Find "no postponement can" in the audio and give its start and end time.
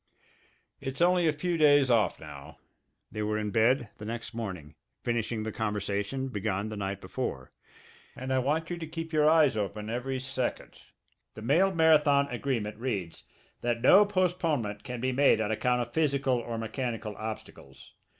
13.83-15.01